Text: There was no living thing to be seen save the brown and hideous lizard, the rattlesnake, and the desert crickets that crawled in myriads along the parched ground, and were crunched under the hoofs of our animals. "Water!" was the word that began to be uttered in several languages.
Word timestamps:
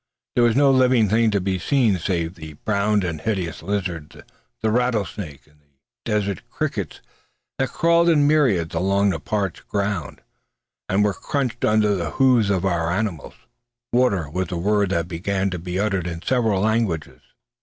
There 0.33 0.43
was 0.43 0.55
no 0.55 0.71
living 0.71 1.09
thing 1.09 1.29
to 1.29 1.39
be 1.39 1.59
seen 1.59 1.99
save 1.99 2.33
the 2.33 2.53
brown 2.53 3.03
and 3.03 3.21
hideous 3.21 3.61
lizard, 3.61 4.23
the 4.63 4.71
rattlesnake, 4.71 5.45
and 5.45 5.59
the 5.61 6.11
desert 6.11 6.41
crickets 6.49 7.01
that 7.59 7.69
crawled 7.69 8.09
in 8.09 8.25
myriads 8.25 8.73
along 8.73 9.11
the 9.11 9.19
parched 9.19 9.67
ground, 9.67 10.21
and 10.89 11.03
were 11.03 11.13
crunched 11.13 11.63
under 11.63 11.93
the 11.93 12.09
hoofs 12.09 12.49
of 12.49 12.65
our 12.65 12.89
animals. 12.91 13.35
"Water!" 13.93 14.27
was 14.27 14.47
the 14.47 14.57
word 14.57 14.89
that 14.89 15.07
began 15.07 15.51
to 15.51 15.59
be 15.59 15.77
uttered 15.79 16.07
in 16.07 16.23
several 16.23 16.61
languages. 16.61 17.21